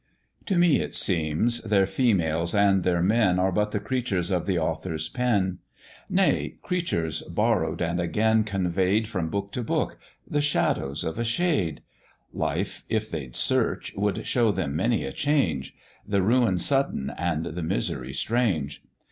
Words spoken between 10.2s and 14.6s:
the shadows of a shade: Life, if they'd search, would show